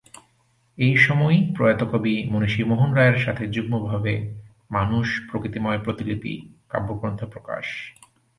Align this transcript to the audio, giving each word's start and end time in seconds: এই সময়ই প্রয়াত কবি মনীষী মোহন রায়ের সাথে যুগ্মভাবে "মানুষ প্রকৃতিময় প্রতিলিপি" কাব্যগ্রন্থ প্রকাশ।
এই 0.77 0.93
সময়ই 0.97 1.39
প্রয়াত 1.55 1.81
কবি 1.83 2.13
মনীষী 2.31 2.61
মোহন 2.63 2.89
রায়ের 2.93 3.19
সাথে 3.19 3.43
যুগ্মভাবে 3.47 4.13
"মানুষ 4.71 5.07
প্রকৃতিময় 5.29 5.79
প্রতিলিপি" 5.79 6.33
কাব্যগ্রন্থ 6.69 7.21
প্রকাশ। 7.25 7.65